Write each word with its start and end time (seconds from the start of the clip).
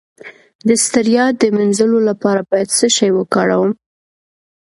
د 0.67 0.69
ستړیا 0.85 1.25
د 1.41 1.43
مینځلو 1.55 1.99
لپاره 2.09 2.41
باید 2.49 2.69
څه 2.77 2.87
شی 2.95 3.09
وکاروم؟ 3.13 3.71